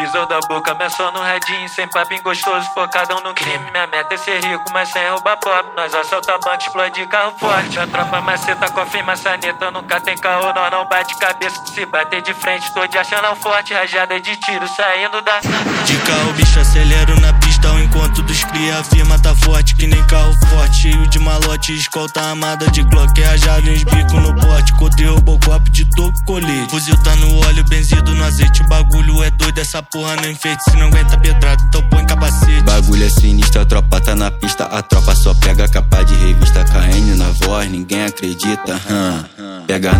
Visão 0.00 0.26
da 0.26 0.40
boca, 0.40 0.72
menção 0.76 1.12
no 1.12 1.20
redinho, 1.22 1.68
sem 1.68 1.86
papinho 1.88 2.22
gostoso, 2.22 2.66
focadão 2.72 3.20
no 3.20 3.34
crime. 3.34 3.70
Minha 3.70 3.86
meta 3.86 4.14
é 4.14 4.16
ser 4.16 4.42
rico, 4.42 4.64
mas 4.72 4.88
sem 4.88 5.06
roubar 5.10 5.36
pobre. 5.36 5.70
Nós 5.76 5.94
assalta 5.94 6.38
banco, 6.38 6.62
explode 6.62 7.06
carro 7.06 7.34
forte. 7.38 7.78
A 7.78 7.86
tropa 7.86 8.18
maceta, 8.22 8.70
cofre, 8.70 9.02
maçaneta, 9.02 9.70
nunca 9.70 10.00
tem 10.00 10.16
caô, 10.16 10.54
nós 10.54 10.70
não 10.70 10.88
bate 10.88 11.14
cabeça. 11.18 11.66
Se 11.66 11.84
bater 11.84 12.22
de 12.22 12.32
frente, 12.32 12.72
tô 12.72 12.86
de 12.86 12.96
achando 12.96 13.36
forte, 13.36 13.74
rajada 13.74 14.18
de 14.18 14.34
tiro 14.36 14.66
saindo 14.68 15.20
da. 15.20 15.40
De 15.84 15.98
carro, 15.98 16.32
bicho, 16.32 16.58
acelero 16.58 17.20
na 17.20 17.34
pista, 17.34 17.49
o 17.68 17.80
encontro 17.80 18.22
dos 18.22 18.44
cria, 18.44 18.78
a 18.78 18.84
firma 18.84 19.18
tá 19.18 19.34
forte, 19.34 19.74
que 19.76 19.86
nem 19.86 20.02
carro 20.04 20.32
forte. 20.48 20.82
Cheio 20.82 21.06
de 21.08 21.18
malote, 21.18 21.74
escolta 21.74 22.20
armada 22.20 22.70
de 22.70 22.82
Glock, 22.84 23.20
é 23.20 23.24
rajado 23.24 23.68
em 23.68 23.84
bico 23.84 24.18
no 24.18 24.34
pote. 24.34 24.72
Codei 24.74 25.06
Robocop 25.06 25.70
de 25.70 25.84
toco 25.96 26.24
colete. 26.24 26.70
Fuzil 26.70 26.96
tá 27.02 27.14
no 27.16 27.46
óleo, 27.46 27.64
benzido 27.64 28.14
no 28.14 28.24
azeite, 28.24 28.62
bagulho 28.68 29.22
é 29.22 29.30
doido, 29.30 29.58
essa 29.58 29.82
porra 29.82 30.16
não 30.16 30.30
enfeite. 30.30 30.62
Se 30.64 30.76
não 30.76 30.86
aguenta 30.86 31.18
pedrado, 31.18 31.62
então 31.68 31.82
põe 31.88 32.06
capacete. 32.06 32.62
Bagulho 32.62 33.04
é 33.04 33.10
sinistro, 33.10 33.60
a 33.60 33.66
tropa 33.66 34.00
tá 34.00 34.14
na 34.14 34.30
pista. 34.30 34.64
A 34.64 34.82
tropa 34.82 35.14
só 35.14 35.34
pega 35.34 35.68
capa 35.68 36.02
de 36.02 36.14
revista. 36.14 36.64
KN 36.64 37.16
na 37.16 37.30
voz, 37.46 37.70
ninguém 37.70 38.04
acredita. 38.04 38.80
Hum. 38.88 39.40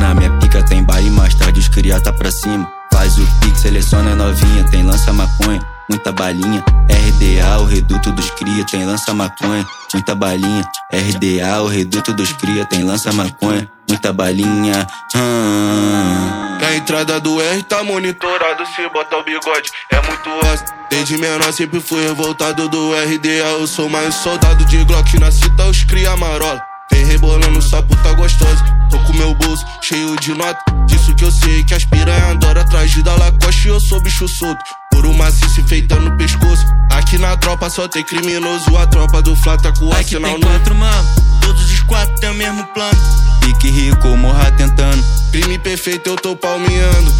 Na 0.01 0.15
minha 0.15 0.31
pica, 0.39 0.63
tem 0.65 0.83
baile 0.83 1.11
mais 1.11 1.35
tarde, 1.35 1.61
os 1.61 1.69
cria 1.69 2.01
tá 2.01 2.13
pra 2.13 2.31
cima. 2.31 2.67
Faz 2.93 3.19
o 3.19 3.27
pix, 3.41 3.61
seleciona 3.61 4.17
novinha, 4.17 4.65
tem 4.65 4.83
lança 4.83 5.13
maconha. 5.13 5.61
Muita 5.91 6.13
balinha, 6.13 6.65
RDA, 6.89 7.59
o 7.59 7.65
reduto 7.65 8.13
dos 8.13 8.31
cria, 8.31 8.65
tem 8.65 8.87
lança 8.87 9.13
maconha. 9.13 9.67
Muita 9.93 10.15
balinha, 10.15 10.65
RDA, 10.93 11.63
o 11.63 11.67
reduto 11.67 12.13
dos 12.13 12.33
cria, 12.33 12.65
tem 12.65 12.85
lança 12.85 13.13
maconha. 13.13 13.69
Muita 13.89 14.13
balinha, 14.13 14.87
hum. 15.17 16.59
A 16.65 16.77
entrada 16.77 17.19
do 17.19 17.43
R 17.43 17.63
tá 17.65 17.83
monitorado, 17.83 18.65
se 18.67 18.89
bota 18.91 19.17
o 19.17 19.25
bigode, 19.25 19.69
é 19.91 19.97
muito 19.97 20.31
osso. 20.53 20.65
Desde 20.89 21.19
menor 21.19 21.53
sempre 21.53 21.81
fui 21.81 22.07
revoltado 22.07 22.69
do 22.69 22.93
RDA, 22.95 23.59
eu 23.59 23.67
sou 23.67 23.89
mais 23.89 24.15
soldado 24.15 24.65
de 24.67 24.85
Glock, 24.85 25.19
na 25.19 25.33
cita 25.33 25.65
os 25.65 25.83
cria 25.83 26.17
marola. 26.17 26.63
Vem 26.93 27.05
rebolando 27.05 27.61
só 27.63 27.83
puta 27.83 28.13
gostosa, 28.13 28.65
tô 28.91 28.99
com 29.01 29.13
meu 29.15 29.35
bolso 29.35 29.65
cheio 29.81 30.17
de 30.21 30.35
nota. 30.35 30.61
Disso 30.87 31.15
que 31.15 31.25
eu 31.25 31.31
sei 31.31 31.65
que 31.65 31.75
as 31.75 31.85
piranha 31.85 32.31
adora 32.31 32.63
atrás 32.63 32.91
de 32.91 33.03
da 33.03 33.15
Lacoste 33.15 33.69
e 33.69 33.71
eu 33.71 33.81
sou 33.81 34.01
bicho 34.01 34.29
solto. 34.29 34.63
Por 34.93 35.07
uma 35.07 35.31
maciço 35.71 35.75
enfeitando 35.75 36.09
o 36.09 36.17
pescoço. 36.17 36.67
Aqui 36.93 37.17
na 37.19 37.37
tropa 37.37 37.71
só 37.71 37.87
tem 37.87 38.03
criminoso, 38.03 38.77
a 38.77 38.87
tropa 38.87 39.23
do 39.23 39.37
Flá 39.37 39.57
tá 39.57 39.73
com 39.73 39.87
o 39.87 39.93
Aqui 39.93 40.17
arsenal 40.17 40.33
tem 40.33 40.41
no 40.41 40.47
quatro, 40.47 40.75
mano, 40.75 41.09
todos 41.41 41.71
os 41.71 41.81
quatro 41.83 42.15
têm 42.17 42.31
o 42.31 42.35
mesmo 42.35 42.65
plano. 42.69 42.99
Pique 43.41 43.71
rico, 43.71 44.09
morra 44.17 44.51
tentando. 44.53 45.03
crime 45.31 45.59
perfeito, 45.59 46.09
eu 46.09 46.17
tô 46.17 46.35
palmeando. 46.37 47.13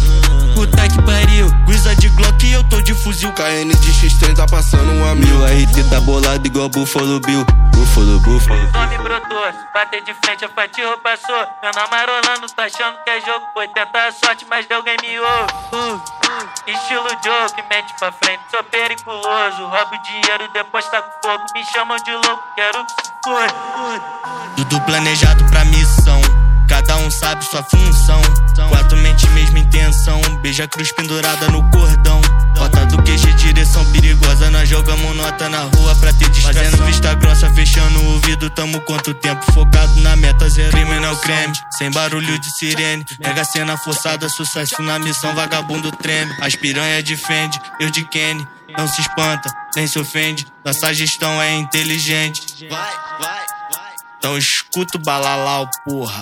Puta 0.53 0.87
que 0.89 1.01
pariu, 1.01 1.49
guiza 1.65 1.95
de 1.95 2.09
Glock 2.09 2.45
e 2.45 2.51
eu 2.51 2.63
tô 2.65 2.81
de 2.81 2.93
fuzil. 2.93 3.31
KN 3.31 3.69
de 3.69 3.91
X30 3.93 4.35
tá 4.35 4.45
passando 4.45 4.91
um 4.91 5.09
amigo. 5.09 5.27
Mil 5.27 5.45
RT 5.45 5.89
tá 5.89 6.01
bolado 6.01 6.45
igual 6.45 6.69
Buffalo 6.69 7.19
Bill. 7.21 7.45
Buffalo, 7.73 8.19
Buffalo. 8.19 8.71
Nome 8.73 8.97
brotou, 8.97 9.45
se 9.51 9.73
bater 9.73 10.03
de 10.03 10.13
frente, 10.23 10.45
a 10.45 10.49
fatia 10.49 10.97
passou. 11.01 11.47
Meu 11.63 11.71
namarolando, 11.73 12.47
tá 12.53 12.65
achando 12.65 12.97
que 13.03 13.09
é 13.09 13.21
jogo. 13.21 13.45
Foi 13.53 13.67
tentar 13.69 14.07
a 14.07 14.11
sorte, 14.11 14.45
mas 14.49 14.67
deu 14.67 14.83
game 14.83 15.19
over. 15.19 16.20
Estilo 16.67 17.09
joke, 17.23 17.63
mente 17.69 17.93
pra 17.99 18.11
frente, 18.11 18.41
sou 18.49 18.63
periculoso. 18.63 19.65
Roubo 19.65 19.97
dinheiro, 20.03 20.51
depois 20.53 20.85
tá 20.89 21.01
com 21.01 21.29
fogo. 21.29 21.43
Me 21.53 21.63
chamam 21.65 21.97
de 21.97 22.11
louco, 22.11 22.43
quero 22.55 22.85
que. 22.85 23.11
Tudo 24.55 24.81
planejado 24.81 25.45
pra 25.45 25.63
missão. 25.65 26.19
Cada 26.67 26.97
um 26.97 27.11
sabe 27.11 27.45
sua 27.45 27.61
função. 27.63 28.21
Quatro 28.69 28.97
mente, 28.97 29.29
mesma 29.29 29.59
intenção. 29.59 30.19
Beija 30.41 30.67
cruz 30.67 30.91
pendurada 30.91 31.47
no 31.49 31.61
cordão. 31.69 32.19
Rota 32.57 32.85
do 32.87 32.97
QG, 33.03 33.33
direção 33.33 33.70
Tamo 38.49 38.81
quanto 38.81 39.13
tempo 39.13 39.43
focado 39.53 39.99
na 40.01 40.15
meta 40.15 40.49
zero. 40.49 40.71
Criminal 40.71 41.15
creme, 41.17 41.53
sem 41.77 41.91
barulho 41.91 42.39
de 42.39 42.57
sirene. 42.57 43.05
Mega 43.19 43.43
cena 43.43 43.77
forçada, 43.77 44.27
sucesso 44.29 44.81
na 44.81 44.99
missão. 44.99 45.33
Vagabundo 45.35 45.91
treme. 45.91 46.31
As 46.41 46.55
piranha 46.55 47.01
defende, 47.01 47.59
eu 47.79 47.89
de 47.89 48.03
Kenny. 48.03 48.45
Não 48.77 48.87
se 48.87 49.01
espanta, 49.01 49.49
nem 49.75 49.85
se 49.87 49.99
ofende. 49.99 50.47
Nossa 50.63 50.93
gestão 50.93 51.41
é 51.41 51.55
inteligente. 51.55 52.67
Então 54.17 54.37
escuta 54.37 54.97
o 54.97 55.01
balalau, 55.01 55.67
porra. 55.85 56.21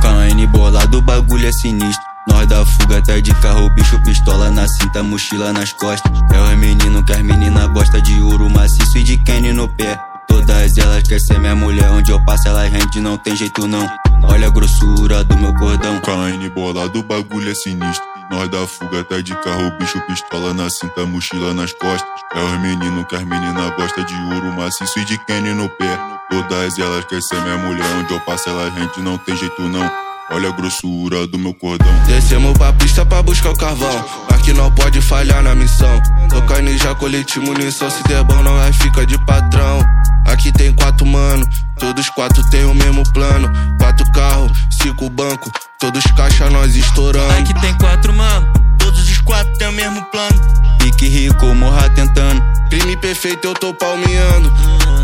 KN 0.00 0.46
bolado, 0.46 0.98
o 0.98 1.02
bagulho 1.02 1.48
é 1.48 1.52
sinistro. 1.52 2.08
Nós 2.28 2.46
da 2.46 2.64
fuga 2.64 2.98
até 2.98 3.20
de 3.20 3.34
carro, 3.36 3.68
bicho, 3.70 4.00
pistola 4.02 4.50
na 4.50 4.68
cinta, 4.68 5.02
mochila 5.02 5.52
nas 5.52 5.72
costas. 5.72 6.12
É 6.32 6.40
os 6.40 6.58
menino 6.58 7.02
que 7.04 7.12
as 7.12 7.22
menina 7.22 7.66
gosta 7.68 8.00
de 8.00 8.20
ouro 8.20 8.48
maciço 8.50 8.98
e 8.98 9.02
de 9.02 9.16
Kenny 9.18 9.52
no 9.52 9.68
pé. 9.68 9.98
Todas 10.38 10.78
elas 10.78 11.02
querem 11.02 11.18
ser 11.18 11.40
minha 11.40 11.56
mulher, 11.56 11.90
onde 11.90 12.12
eu 12.12 12.24
passo 12.24 12.46
elas 12.46 12.70
rende, 12.70 13.00
não 13.00 13.18
tem 13.18 13.34
jeito 13.34 13.66
não. 13.66 13.88
Olha 14.22 14.46
a 14.46 14.50
grossura 14.50 15.24
do 15.24 15.36
meu 15.36 15.52
cordão. 15.54 16.00
KN 16.00 16.48
bolado, 16.54 17.00
o 17.00 17.02
bagulho 17.02 17.50
é 17.50 17.54
sinistro. 17.56 18.06
Nós 18.30 18.48
da 18.48 18.64
fuga 18.64 19.00
até 19.00 19.20
de 19.20 19.34
carro, 19.34 19.72
bicho, 19.80 20.00
pistola 20.02 20.54
na 20.54 20.70
cinta, 20.70 21.04
mochila 21.04 21.52
nas 21.52 21.72
costas. 21.72 22.08
É 22.32 22.40
os 22.40 22.60
menino 22.60 23.04
que 23.06 23.16
as 23.16 23.24
menina 23.24 23.70
gosta 23.76 24.04
de 24.04 24.14
ouro 24.32 24.52
maciço 24.52 25.00
e 25.00 25.04
de 25.06 25.18
Kenny 25.24 25.54
no 25.54 25.68
pé. 25.70 25.98
Todas 26.30 26.78
elas 26.78 27.04
querem 27.06 27.22
ser 27.22 27.40
minha 27.40 27.58
mulher, 27.58 27.86
onde 27.98 28.14
eu 28.14 28.20
passo 28.20 28.48
elas 28.48 28.72
rende, 28.74 29.00
não 29.00 29.18
tem 29.18 29.36
jeito 29.36 29.62
não. 29.62 29.90
Olha 30.30 30.50
a 30.50 30.52
grossura 30.52 31.26
do 31.26 31.36
meu 31.36 31.54
cordão. 31.54 31.88
Descemos 32.06 32.56
pra 32.56 32.72
pista 32.74 33.04
pra 33.04 33.22
buscar 33.22 33.50
o 33.50 33.56
carvão. 33.56 34.04
Aqui 34.30 34.52
não 34.52 34.70
pode 34.70 35.00
falhar 35.00 35.42
na 35.42 35.54
missão. 35.54 36.00
Tocando 36.28 36.70
já 36.76 36.94
colete 36.94 37.40
munição. 37.40 37.90
Se 37.90 38.02
der 38.04 38.22
bom, 38.22 38.42
nós 38.42 38.76
fica 38.76 39.06
de 39.06 39.18
patrão. 39.24 39.97
Aqui 40.32 40.52
tem 40.52 40.72
quatro 40.74 41.06
mano, 41.06 41.48
todos 41.78 42.08
quatro 42.10 42.42
tem 42.50 42.64
o 42.64 42.74
mesmo 42.74 43.02
plano. 43.12 43.50
Quatro 43.78 44.10
carros, 44.12 44.52
cinco 44.82 45.08
banco, 45.08 45.50
todos 45.78 46.04
caixa 46.16 46.50
nós 46.50 46.76
estourando. 46.76 47.32
Aqui 47.32 47.54
tem 47.60 47.74
quatro, 47.78 48.12
mano. 48.12 48.46
Todos 48.78 49.10
os 49.10 49.18
quatro 49.18 49.52
têm 49.58 49.68
o 49.68 49.72
mesmo 49.72 50.02
plano. 50.06 50.40
Pique 50.78 51.08
rico, 51.08 51.46
morra 51.54 51.88
tentando. 51.90 52.42
Crime 52.68 52.96
perfeito, 52.96 53.46
eu 53.46 53.54
tô 53.54 53.72
palmeando. 53.72 54.52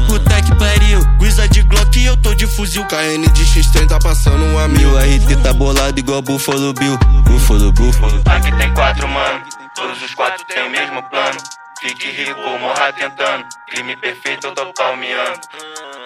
Puta 0.07 0.43
que 0.43 0.55
pariu, 0.57 1.01
guiza 1.19 1.49
de 1.49 1.63
Glock 1.63 1.99
e 1.99 2.05
eu 2.05 2.17
tô 2.19 2.35
de 2.35 2.47
fuzil. 2.47 2.85
KN 2.85 3.27
de 3.33 3.45
X30 3.45 3.89
tá 3.89 3.99
passando 3.99 4.45
um 4.45 4.59
amigo. 4.59 4.91
Mil 4.91 4.99
RT 4.99 5.43
tá 5.43 5.53
bolado 5.53 5.99
igual 5.99 6.21
Buffalo 6.21 6.75
Bill. 6.75 6.99
Buffalo, 7.25 7.73
Buffalo. 7.73 8.23
Aqui 8.27 8.53
tem 8.57 8.73
quatro, 8.75 9.09
mano. 9.09 9.41
Todos 9.75 10.03
os 10.03 10.15
quatro 10.15 10.45
têm 10.47 10.67
o 10.67 10.71
mesmo 10.71 11.03
plano. 11.05 11.39
Fique 11.85 12.09
rico, 12.09 12.41
morra 12.41 12.95
tentando. 12.95 13.47
Crime 13.67 13.95
perfeito, 13.99 14.47
eu 14.47 14.55
tô 14.55 14.73
palmeando. 14.73 15.39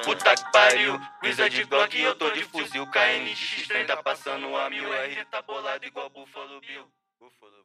Puta 0.05 0.35
que 0.35 0.51
pariu, 0.51 1.01
brisa 1.21 1.49
de 1.49 1.63
Glock 1.63 1.97
e 1.97 2.03
eu 2.03 2.17
tô 2.17 2.31
de 2.31 2.43
fuzil. 2.43 2.85
KN 2.89 3.25
de 3.25 3.37
X30 3.37 3.87
tá 3.87 3.97
passando 3.99 4.57
a 4.57 4.69
mil. 4.69 4.93
RT 4.93 5.25
tá 5.31 5.41
bolado 5.41 5.87
igual 5.87 6.11
Buffalo 6.11 6.61
Bill. 6.63 6.85
Buffalo. 7.21 7.59